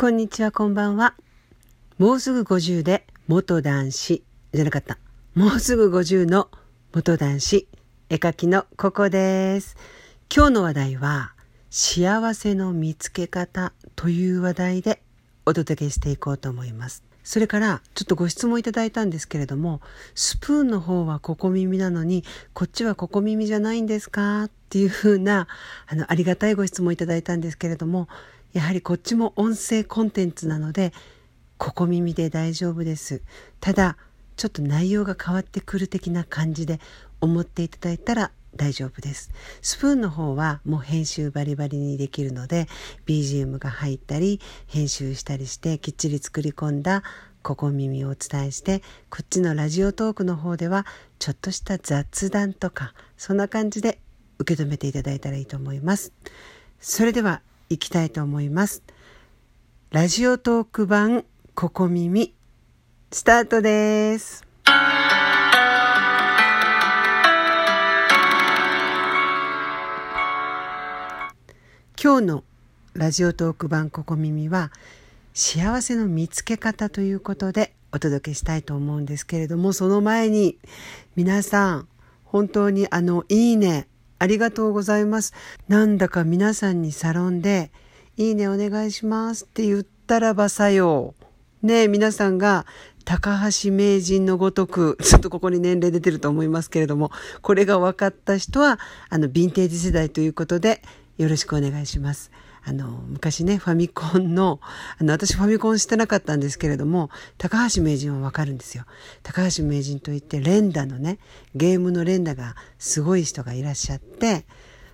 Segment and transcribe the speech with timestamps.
[0.00, 1.12] こんにちは、こんばんは。
[1.98, 4.96] もうすぐ50で元男子じゃなかった。
[5.34, 6.48] もうすぐ50の
[6.94, 7.68] 元男子
[8.08, 9.76] 絵描きのここです。
[10.34, 11.34] 今日の話題は
[11.68, 15.02] 幸せの見つけ方という話題で
[15.44, 17.04] お届けしていこうと思います。
[17.22, 19.82] それからちょっとご質問いただいたんですけれども、
[20.14, 22.24] スプーンの方はここ耳なのに、
[22.54, 24.44] こっちはここ耳じゃないんですか？
[24.44, 25.46] っていうふうな、
[25.88, 28.08] あの、ありがたいご質問いただいたんですけれども、
[28.52, 30.92] やはりこっちも音声コンテンツなので、
[31.58, 33.22] ここ耳で大丈夫です。
[33.60, 33.96] ただ、
[34.36, 36.80] ちょっと内容が変わってくる的な感じで
[37.20, 39.30] 思っていただいたら大丈夫です。
[39.62, 42.66] スプーンの方はもう編集バリバリにできるので
[43.06, 47.02] BGM が入ったり編集したりしてきっちり作り込んだ
[47.42, 50.86] ここ耳をお伝えしてこっちのラジオトークの方では
[51.18, 54.00] ちょっとした雑談とかそんな感じで
[54.38, 56.12] 受け止めていただいたらいいと思います。
[56.80, 58.82] それでは行きたいと思います。
[59.90, 61.24] ラジオトーク版
[61.54, 62.34] ここ耳
[63.12, 64.44] スタートです。
[72.02, 72.44] 今日の
[72.94, 74.72] ラジオトーク版ここ耳は
[75.32, 80.58] 幸せの見つけ方ということでお届けしたいと思うんですけれどもその前に
[81.14, 81.88] 皆さん
[82.24, 83.86] 本当にあのいいね
[84.20, 85.32] ありがとうございます。
[85.66, 87.72] なんだか皆さんにサロンで、
[88.18, 91.14] いいねお願いしますって言ったらばさよ
[91.62, 91.66] う。
[91.66, 92.66] ねえ、皆さんが、
[93.06, 97.10] 高橋名人のごとく、ちょっとここに年齢出てると思いますけれども、
[97.40, 100.82] これが分かった人は、あの、ヴィンテージ世代ということで、
[101.16, 102.30] よろしくお願いします。
[102.64, 104.60] あの、昔ね、ファミコンの、
[104.98, 108.84] あの、私ファミコンしてなかったんですけれども、高橋名人はわかるんですよ。
[109.22, 111.18] 高橋名人といって、連打のね、
[111.54, 114.46] ゲームの連打がすごい人がいらっしゃって、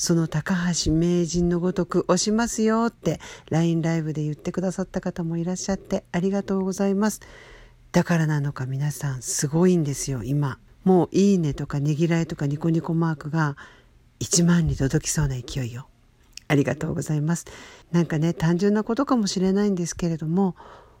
[0.00, 7.20] その高橋名人のごとく押しますよって LINE ライブで言ってくださった方もいらっしゃってありがとうございます。
[7.92, 10.58] だからなのか皆さんすごいんですよ、今。
[10.84, 13.58] もういいねとかねぎらいとかニコニコマークが
[14.20, 15.89] 1万に届きそうな勢いよ。
[16.50, 17.46] ありがとうございます。
[17.92, 20.56] なんかね、単純なことかもしれないんですけれども、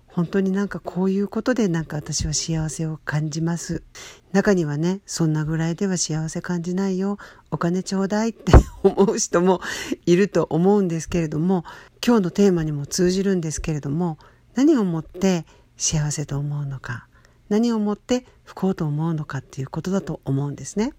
[0.06, 3.82] 本当になんかこういうことでなんか私は幸せを感じます。
[4.30, 7.18] 中にはね、そんなぐらいでは幸せ感じないよ。
[7.50, 8.52] お金ちょうだいって
[8.84, 9.60] 思う人も
[10.06, 11.64] いると思うんですけれども、
[12.04, 14.18] 今日のテーマにも通じるんですけれども、
[14.54, 15.46] 何をもって
[15.76, 17.08] 幸せと思うのか、
[17.48, 20.92] 何をもって不幸と思うのかっていうことだと思うんですね。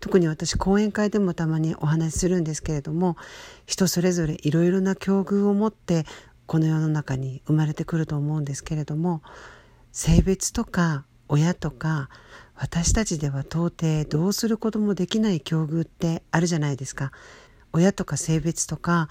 [0.00, 3.16] 特に私講演会でもたまにお話しするんですけれども
[3.66, 6.04] 人それぞれいろいろな境遇を持って
[6.46, 9.22] この世の中に生まれてくると思うんですけれども
[9.92, 12.08] 性別とか親とか
[12.54, 17.12] 私たちでは到底どうすることもできない境遇ってあるじゃないですか。
[17.72, 19.08] 親とか性別とか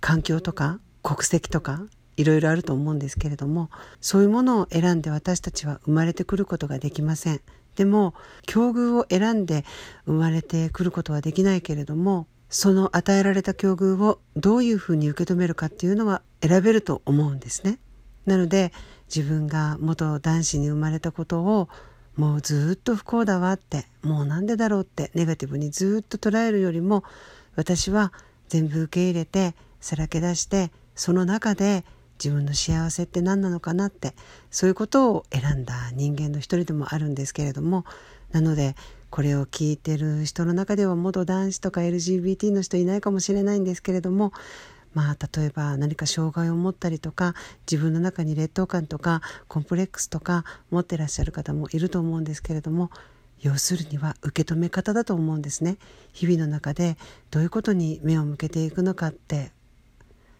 [0.00, 1.86] 環境とか国籍とか
[2.16, 3.70] いろいろあると思うんですけれども
[4.00, 7.40] そういうものを選んで私たちは生まれてくることができません。
[7.76, 8.14] でも
[8.46, 9.64] 境遇を選んで
[10.04, 17.78] 生まれてくることはできないけれどもその与えられた境遇をどういうふうに受け止めるかっていうのは選べると思うんですね。
[18.26, 18.72] なので
[19.14, 21.68] 自分が元男子に生まれたことを
[22.16, 27.04] もうずっと不幸だわってもうなんでだろうってネガティブにずっと捉えるよりも
[27.56, 28.12] 私は
[28.48, 31.84] 全部受け入れてさらけ出してその中で
[32.22, 34.14] 自分の幸せって何なのかなって
[34.50, 37.84] そういうことを選んだ人間の一人でもあるんですけれども
[38.30, 38.76] なので
[39.10, 44.32] これを聞いてる人の中では元男子とか LGBT の人いないかもしれないんですけれども
[44.94, 47.34] まあ例えば何か障害を持ったりとか
[47.70, 52.90] 自分の中に劣等感とかコンプレックスとか持ってらっしゃる方もいると思うんですけれども
[53.40, 55.76] 要するには受け止め方だと思うんですね。
[56.12, 56.96] 日々の中で
[57.32, 59.50] どういうことに目を向けていくのかって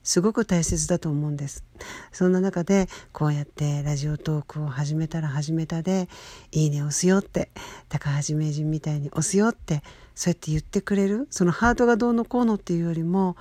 [0.03, 1.65] すごく大切だと思うんです。
[2.13, 6.09] そんな中でこうやってラジオトークを始めたら始めたで
[6.51, 7.51] いいね押すよって
[7.89, 9.83] 高橋名人みたいに押すよって
[10.15, 13.37] そうやって言ってくれるそのハートがどうのこうのっていうよりも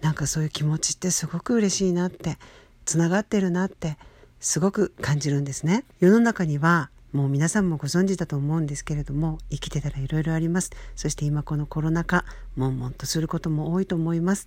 [0.00, 2.38] なんかそういう気持ちってすごく嬉しいなって
[2.84, 3.98] つながってるなって
[4.40, 5.84] すごく感じるんですね。
[6.00, 10.70] 世の中にはもう皆さんもご存知だと思うんですけれども生きてたらいろいろあります。
[10.94, 12.24] そして今このコロナ禍
[12.56, 14.46] 悶々とすることも多いと思います。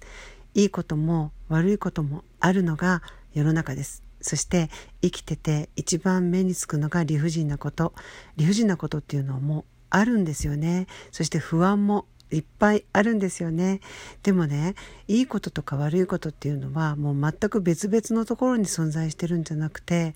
[0.53, 3.01] いいことも悪いこともあるのが
[3.33, 4.03] 世の中です。
[4.21, 4.69] そして
[5.01, 7.94] 生きてて一番目につくのが理不尽なこと。
[8.38, 10.88] 理不尽なことっていうのはもうあるんですよね。
[11.12, 13.81] そして不安もいっぱいあるんですよね。
[14.24, 14.75] でもね、
[15.07, 20.13] いいこととか悪いことっていうのはもう全く別々のところに存在してるんじゃなくて、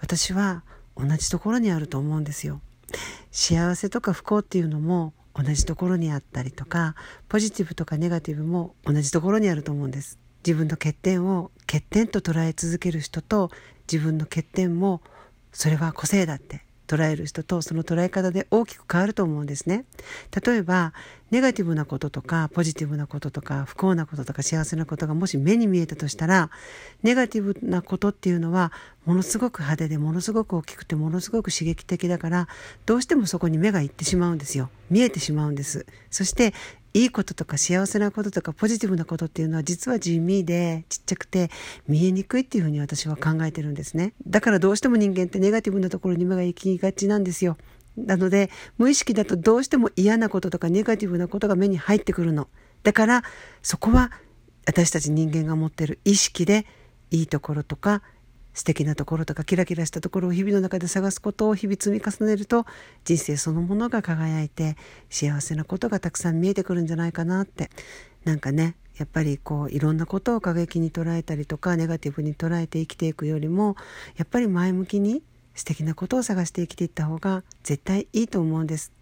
[0.00, 0.62] 私は
[0.96, 2.60] 同じところにあると思うんですよ。
[3.32, 6.94] 幸せとか不幸っていうのも同じところにあったりとか
[7.28, 10.18] ポジティブとかネガティブも同じところにあると思うんです。
[10.44, 13.50] 自分の欠点を欠点と捉え続ける人と
[13.90, 15.02] 自分の欠点も
[15.52, 19.84] それは個性だって捉える人とその捉え方で大きく変わると思うんですね。
[20.44, 20.92] 例えば
[21.30, 26.50] ネガティブなこととかポジティブなこととか不幸なこととか幸せなことがもし目に見えたとしたら
[27.02, 28.72] ネガティブなことっていうのは
[29.04, 32.48] ものすごく派手でものすごく大きくてものすごく刺激的だから
[32.86, 36.54] どうしてもそこに目がいってしまうんですよ見えてしまうんですそして
[36.96, 41.50] いいこととか幸せなこととかポジティブなことっていうのは実は地味でちっちゃくて
[41.86, 44.14] 見えにくいっていうふうに私は考えてるんですね。
[44.26, 47.58] だからどうしても人間ってネガティブなところに目が行きがちなんですよ。
[47.98, 48.48] なので
[48.78, 52.48] 無意識だとどうしても嫌なこととかネガティブなことが目に入ってくるの。
[52.82, 53.24] だから
[53.60, 54.10] そこは
[54.64, 56.64] 私たち人間が持ってる意識で
[57.10, 58.00] いいところとか
[58.56, 62.64] 素敵なところとかキラキラしたところを日々の中で探すことを日々積み重ねると
[63.04, 64.76] 人生そのものが輝いて
[65.10, 67.70] 幸せなことがたくさん見えてくるんじゃないかなって。
[68.24, 73.76] なんかねやっぱりこういろんなことを過激に捉えたりとかネガティブに捉えて生きていくよりも
[74.16, 75.22] やっぱり前向きに
[75.56, 78.92] 素敵なことを探して生きていった方が絶対いいと思うんです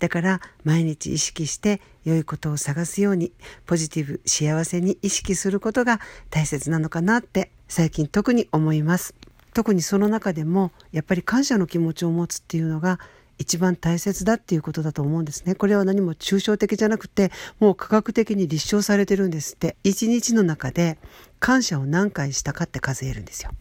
[0.00, 3.32] だから毎日意識して良いことを探すように
[3.66, 6.00] ポジティブ幸せに意識することが
[6.30, 9.14] 大切なのかなって最近特に思います
[9.54, 12.98] 特にその中でもやっぱり感謝の気持ちを持つっていうのが
[13.38, 15.54] 一番大切だっていうことだと思うんですね。
[15.54, 17.30] これは何も抽象的じゃなくて、
[17.60, 19.76] もう科学的に立証されてるんですって。
[19.84, 20.98] 一日の中で
[21.38, 23.52] 感謝を何回したかって数えるんですよ。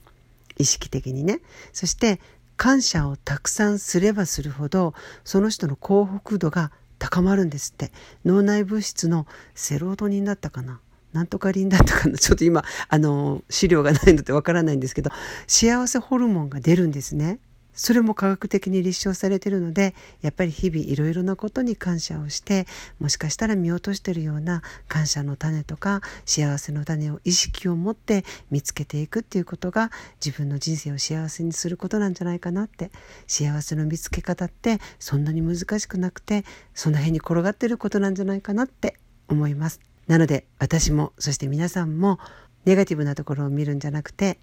[0.57, 1.41] 意識的にね。
[1.73, 2.19] そして
[2.57, 4.93] 感謝をたくさんすればするほど、
[5.23, 7.91] その人の幸福度が高まるんですって。
[8.25, 10.81] 脳内物質のセロトニンだったかな？
[11.13, 12.17] なんとかリンだったかな？
[12.19, 15.11] ちょっと今あの資料がないのでわからないんですけど
[15.47, 17.39] 幸せホルモンが出るんですね。
[17.77, 22.65] それも科学的に立証されているのでやっぱり日々いろいろなことに感謝をして
[22.99, 29.91] もしかしたら見落としているような感謝の種とか幸せの種を意識を持って見つけていくっていうことが
[30.23, 32.91] 自分の人生を幸せにすることなんじゃないかなって
[33.27, 36.43] 幸せの見つけ方ってそんなに難しくなくて
[36.73, 38.95] その辺に転がってることなんじゃないかなって
[39.29, 39.79] 思います。
[40.07, 42.17] なので私もそして皆さんも
[42.65, 44.39] ネガティブなところを見るんじゃなくて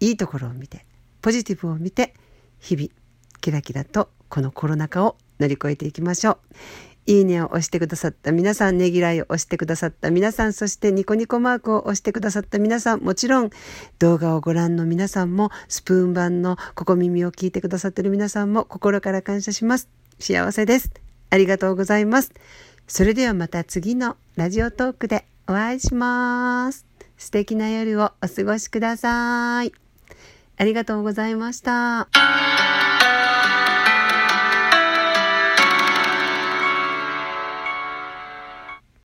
[0.00, 0.84] いいところを見て
[1.22, 2.14] ポジティブを見て
[2.60, 2.88] 日々
[3.40, 6.38] キラキラとこのコロナ禍を乗り越えていきましょう。
[7.08, 13.50] いいねを押してくださった皆さん、ねぎらいを押してくださった皆さん、そしてニコニコマークを押してくださった皆さん、もちろん
[14.00, 19.88] 動画をご覧の皆さんも、スプーン版のここ耳を聞いてくださっている皆さんも心から感謝します。
[20.18, 20.90] 幸せです。
[21.30, 22.32] ありがとうございます。
[22.88, 26.86] それではまた次のラジオトークでお会いします。
[27.16, 29.72] 素敵な夜をお過ごしください。
[30.56, 32.08] ありがとうございました。